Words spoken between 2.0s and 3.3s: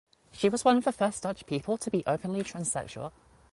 openly transsexual.